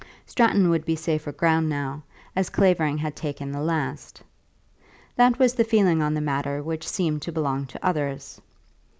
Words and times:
Stratton 0.25 0.71
would 0.71 0.83
be 0.83 0.95
safer 0.95 1.31
ground 1.31 1.69
now, 1.69 2.01
as 2.35 2.49
Clavering 2.49 2.97
had 2.97 3.15
taken 3.15 3.51
the 3.51 3.61
last. 3.61 4.23
That 5.15 5.37
was 5.37 5.53
the 5.53 5.63
feeling 5.63 6.01
on 6.01 6.15
the 6.15 6.21
matter 6.21 6.63
which 6.63 6.87
seemed 6.89 7.21
to 7.21 7.31
belong 7.31 7.67
to 7.67 7.85
others. 7.85 8.41